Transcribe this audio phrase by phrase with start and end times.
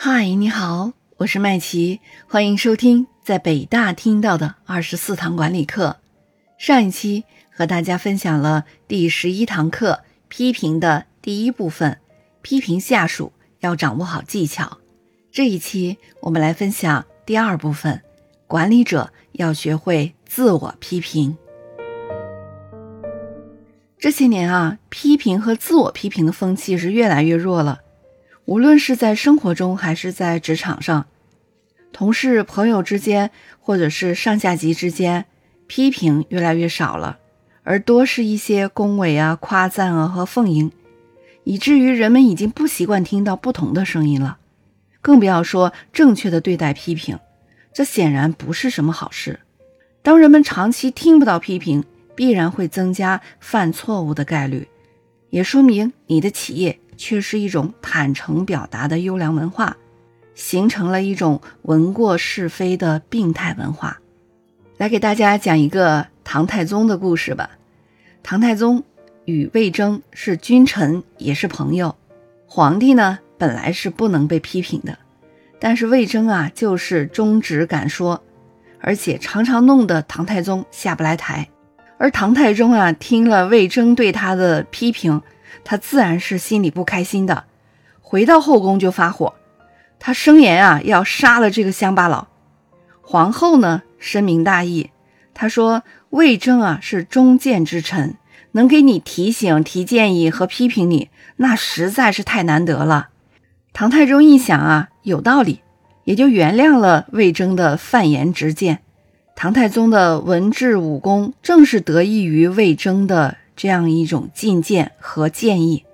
[0.00, 1.98] 嗨，你好，我是麦琪，
[2.28, 5.96] 欢迎收听在北大听到的二十四堂管理课。
[6.56, 11.98] 上一期和大家分享了第十一堂课批评的第一部分，
[12.42, 14.78] 批评下属要掌握好技巧。
[15.32, 18.00] 这一期我们来分享第二部分，
[18.46, 21.36] 管理者要学会自我批评。
[23.98, 27.80] 这些年啊，批评和自我批评的风气是越来越弱了。
[28.48, 31.04] 无论是在生活中还是在职场上，
[31.92, 33.30] 同事、朋友之间，
[33.60, 35.26] 或者是上下级之间，
[35.66, 37.18] 批评越来越少了，
[37.62, 40.72] 而多是一些恭维啊、夸赞啊和奉迎，
[41.44, 44.38] 以至于人们已经不习惯听到不同的声音了，
[45.02, 47.18] 更不要说正确的对待批评，
[47.74, 49.40] 这显然不是什么好事。
[50.00, 54.66] 当人们长期听不到批评，必然会增加犯错误的概率，
[55.28, 56.78] 也说明你的企业。
[56.98, 59.74] 却是一种坦诚表达的优良文化，
[60.34, 63.98] 形成了一种闻过是非的病态文化。
[64.76, 67.48] 来给大家讲一个唐太宗的故事吧。
[68.22, 68.82] 唐太宗
[69.24, 71.96] 与魏征是君臣，也是朋友。
[72.46, 74.98] 皇帝呢，本来是不能被批评的，
[75.58, 78.22] 但是魏征啊，就是忠直敢说，
[78.80, 81.48] 而且常常弄得唐太宗下不来台。
[81.98, 85.20] 而唐太宗啊，听了魏征对他的批评。
[85.64, 87.44] 他自然是心里不开心的，
[88.00, 89.34] 回到后宫就发火，
[89.98, 92.28] 他声言啊要杀了这个乡巴佬。
[93.02, 94.90] 皇后呢深明大义，
[95.34, 98.16] 她说魏征啊是忠谏之臣，
[98.52, 103.08] 能给你提醒、提建议和批评你，那实在是太难得了。
[103.72, 105.60] 唐太宗一想啊有道理，
[106.04, 108.80] 也就原谅了魏征的犯言直谏。
[109.36, 113.36] 唐太宗的文治武功正是得益于魏征的。
[113.58, 115.84] 这样一种进谏和建议，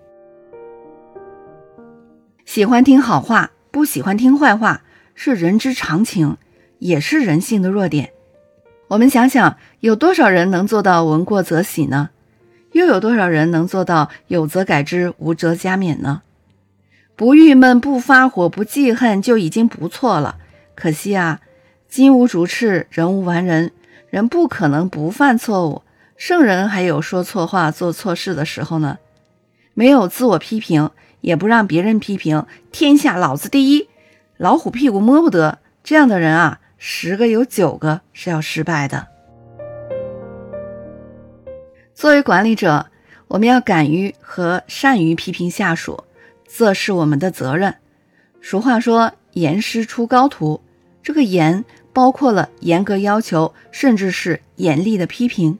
[2.44, 4.82] 喜欢听好话，不喜欢听坏话，
[5.14, 6.36] 是人之常情，
[6.78, 8.10] 也是人性的弱点。
[8.88, 12.10] 我们想想，有多少人能做到闻过则喜呢？
[12.72, 16.20] 又有多少人能做到有则改之，无则加勉呢？
[17.16, 20.36] 不郁闷、不发火、不记恨就已经不错了。
[20.74, 21.40] 可惜啊，
[21.88, 23.72] 金无足赤，人无完人，
[24.10, 25.80] 人不可能不犯错误。
[26.26, 28.98] 圣人还有说错话、做错事的时候呢，
[29.74, 30.88] 没有自我批评，
[31.20, 33.90] 也不让别人批评，天下老子第一，
[34.38, 35.58] 老虎屁股摸不得。
[35.82, 39.06] 这样的人啊，十个有九个是要失败的。
[41.92, 42.86] 作为管理者，
[43.28, 46.04] 我们要敢于和善于批评下属，
[46.48, 47.74] 这是我们的责任。
[48.40, 50.62] 俗话说“严师出高徒”，
[51.04, 55.58] 这个严包括了严格要求，甚至是严厉的批评。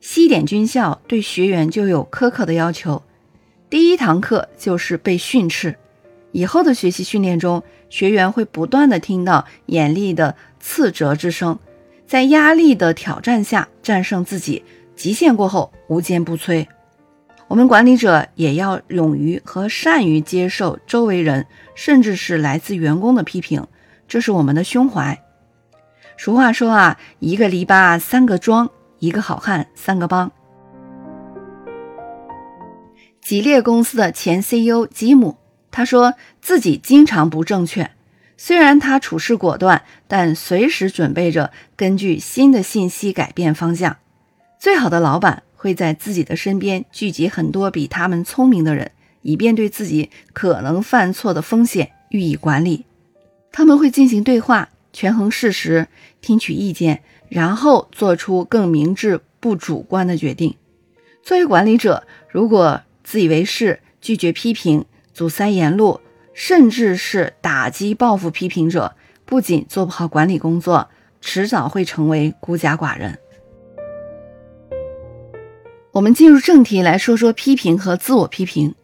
[0.00, 3.02] 西点军校对学员就有苛刻的要求，
[3.68, 5.76] 第一堂课就是被训斥，
[6.32, 11.58] 以后的学习训练中，学员会不断的听到严厉的斥责之声，
[12.06, 14.62] 在压力的挑战下战胜自己，
[14.94, 16.66] 极限过后无坚不摧。
[17.48, 23.66] 我们管理者也要勇于和善于接受周围人，甚至是来自员工的批评，
[24.06, 25.20] 这是我们的胸怀。
[26.16, 28.70] 俗话说啊，一个篱笆三个桩。
[28.98, 30.30] 一个好汉三个帮。
[33.20, 35.36] 吉列公司的前 CEO 吉姆，
[35.70, 37.90] 他说自己经常不正确，
[38.36, 43.98] 虽然他处事果断，但随时准备着根据新的信息改变方向。
[44.58, 48.92] 最好的老板会在自己的身边聚集很多比他们聪明的人，
[49.22, 52.86] 以便对自己可能犯错的风险予以管理。
[53.52, 55.88] 他们会进行对话，权衡事实，
[56.20, 57.02] 听取意见。
[57.28, 60.54] 然后做出更明智、不主观的决定。
[61.22, 66.00] 作为管理者，如果自以为是、拒绝批评、阻塞言路，
[66.32, 68.94] 甚至是打击报复批评者，
[69.24, 70.88] 不仅做不好管理工作，
[71.20, 73.18] 迟早会成为孤家寡人。
[75.92, 78.74] 我们进入正题来说说批评和自我批评。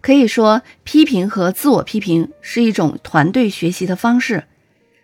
[0.00, 4.44] 可以说，批评和自我批评是一种团队学习的方式。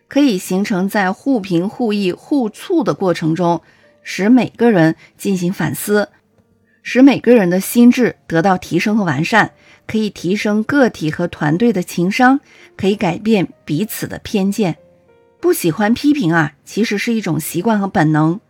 [0.08, 3.60] 可以形成在互评互益互促的过程中，
[4.02, 6.08] 使每个人进行反思，
[6.82, 9.52] 使每个人的心智得到提升和完善，
[9.86, 12.40] 可以提升个体和团队的情商，
[12.76, 14.76] 可以改变彼此的偏见。
[15.40, 18.40] 不喜欢批评啊，其实是一种习惯和本能，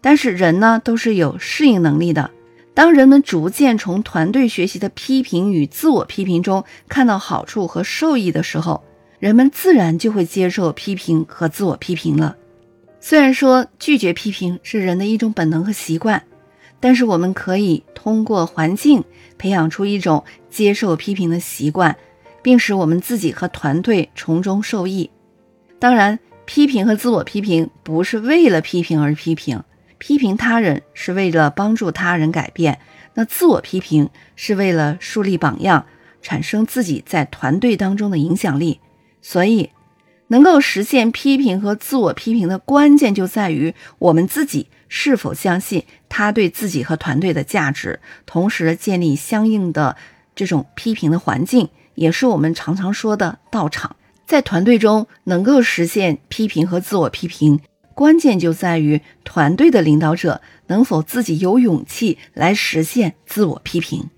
[0.00, 2.30] 但是人呢都是有适应能力的。
[2.74, 8.84] 当人们逐渐从团队学习的批评与自我批评中看到好处和受益的时候，
[9.18, 12.36] 人们自然就会接受批评和自我批评了。
[13.00, 16.22] 虽然说拒绝批评是人的一种本能和习惯，
[16.80, 19.02] 但是我们可以通过环境
[19.36, 21.96] 培养出一种接受批评的习惯，
[22.42, 25.10] 并使我们自己和团队从中受益。
[25.80, 29.62] 当然，批评和自我批评不是为了批评而批评，
[29.98, 32.78] 批评他人是为了帮助他人改变，
[33.14, 35.86] 那自我批评是为了树立榜样，
[36.22, 38.80] 产生自己在团队当中的影响力。
[39.30, 39.68] 所以，
[40.28, 49.98] 能够实现批评和自我批评的关键就在于我们自己是否相信他对自己和团队的价值，同时建立相应的
[50.34, 53.96] 这种批评的环境，也是我们常常说的道场。
[54.26, 57.60] 在团队中能够实现批评和自我批评，
[57.94, 64.08] 关键就在于团队的领导者能否自己有勇气来实现自我批评。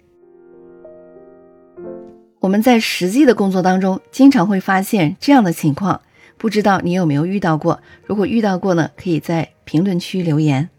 [2.40, 6.00] 我们在实际的工作当中，经常会发现这样的情况，
[6.38, 7.82] 不知道你有没有遇到过？
[8.06, 10.70] 如果遇到过呢，可以在评论区留言。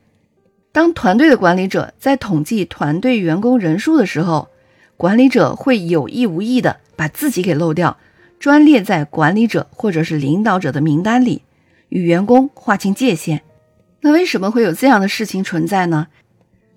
[0.71, 4.47] 当团队的管理者在统计团队员工人数的时候，
[4.97, 7.97] 管理者会有意无意的把自己给漏掉。
[8.39, 11.43] 专列在管理者或者是领导者的名单里，
[11.89, 13.43] 与员工划清界限。
[13.99, 16.07] 那为什么会有这样的事情存在呢？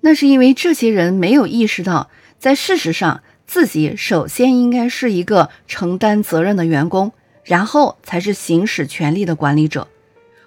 [0.02, 7.12] 那是因为这些人没有意识到，在事实上自己首先应该是一个承担责任的员工，
[7.44, 9.86] 然后才是行使权力的管理者。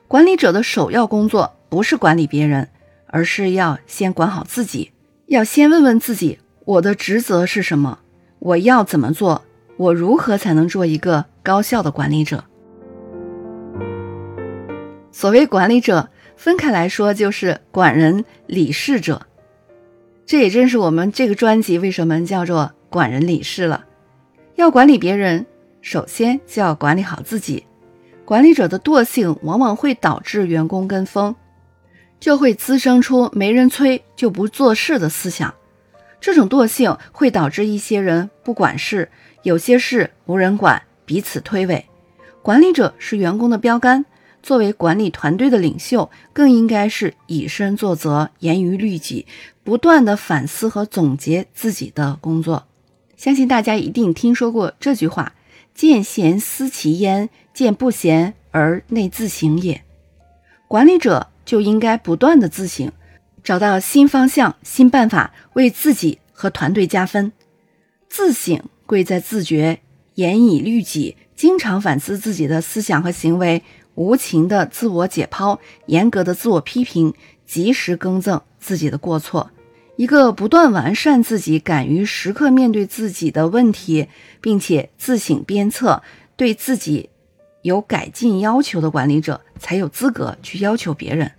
[0.08, 2.70] 管理者的首要工作不是管理别人，
[3.08, 4.92] 而是要先管好自己。
[5.28, 8.00] 要先问问自己：我的职责是什么？
[8.40, 9.44] 我要怎么做？
[9.76, 12.44] 我如何才能做一个高效的管理者？
[15.12, 19.28] 所谓管理者，分开来说就是管人、理事者。
[20.26, 23.86] 这也正是我们这个专辑为什么叫做“管人理事”了。
[24.56, 25.46] 要管理别人，
[25.82, 27.64] 首先就要管理好自己。
[28.26, 31.36] 管理者的惰性往往会导致员工跟风，
[32.20, 35.54] 就会滋生出没人催就不做事的思想。
[36.20, 39.10] 这种惰性会导致一些人不管事。
[39.44, 41.84] 有些事无人管，彼此推诿。
[42.42, 44.04] 管理者是员工的标杆，
[44.44, 49.26] 作为管理团队的领袖，更应该是以身作则，严于律己，
[49.64, 52.66] 不断的反思和总结自己的工作。
[53.18, 55.34] 相信大家一定听说过这句话
[55.76, 59.84] ：“见贤思齐焉，见不贤而内自省也。”
[60.70, 62.92] 管理者就应该不断的自省，
[63.44, 67.34] 找到新方向、新办法，为自己和团队加分。
[68.08, 68.64] 自省。
[68.86, 69.82] 贵在自觉，
[70.16, 73.62] 严以律己，经常反思自己的思想和行为，
[73.96, 77.14] 无情的自我解剖，严格的自我批评，
[77.46, 79.52] 及时更正自己的过错。
[79.98, 84.08] 一个不断完善自己，敢于时刻面对自己的问题，
[84.40, 86.04] 并且自省鞭策，
[86.36, 87.10] 对自己
[87.64, 91.32] 有改进要求的管理者，才有资格去要求别人。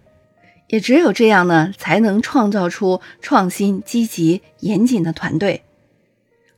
[0.66, 5.62] 也只有这样呢，才能创造出创新、积极、严谨的团队。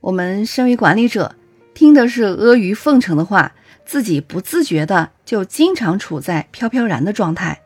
[0.01, 1.35] 我们身为管理者，
[1.75, 3.53] 听的是阿谀奉承的话，
[3.85, 7.61] 自己不自觉的就经常处在飘飘然的状态。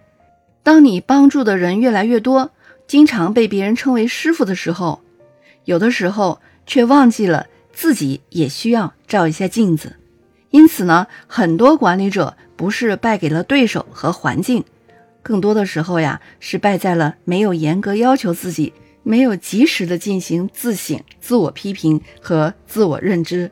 [0.65, 2.51] 当你帮助的人越来越多，
[2.87, 5.01] 经常被别人称为师傅的时候，
[5.65, 9.97] 有的时候却忘记了自己也需要照一下镜子。
[10.51, 14.65] 因此呢，很多管理者不是败给了对手和环境，
[15.23, 18.73] 更多的时候呀，是败在了没有严格要求自己。
[19.07, 23.51] 没有及时的进行自省、自我批评和自我认知，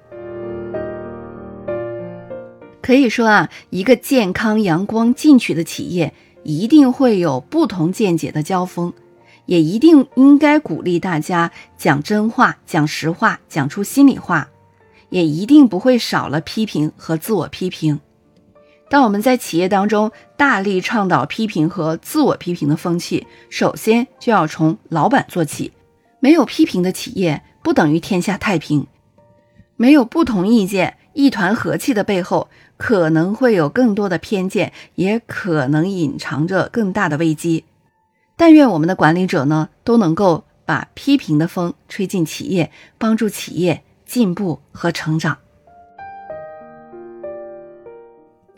[2.81, 8.95] 可以说啊，一个健康、阳光、进取的企业，一定会有不同见解的交锋，
[9.53, 14.49] 也一定应该鼓励大家讲真话、讲实话、讲出心里话，
[15.11, 18.01] 也一定不会少了批评和自我批评。
[18.89, 25.73] 当我们在企业当中大力倡导批评和自我批评的风气，首先就要从老板做起。
[26.19, 28.87] 没有批评的企业不等于天下太平，
[29.77, 37.65] 没有不同意见、一团和气的背后，可能会有更多的偏见，也可能隐藏着更大的危机。
[38.45, 45.39] 但愿我们的管理者呢，都能够把批评的风吹进企业，帮助企业进步和成长。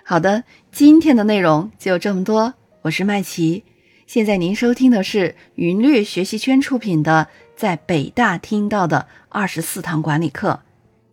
[0.03, 2.55] 好的，今天的内容就这么多。
[2.81, 3.63] 我是麦琪，
[4.07, 10.53] 现在您收听的是云略学习圈出品的《在北大听到的二十四堂管理课》。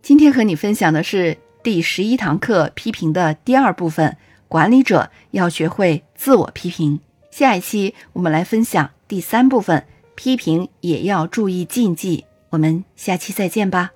[0.00, 4.16] 今天和你分享的是第十一堂课批评的第二部分：
[4.48, 7.00] 管理者要学会自我批评。
[7.32, 12.26] 下一期我们来分享第三部分：批评也要注意禁忌。
[12.50, 13.92] 我们下期再见吧。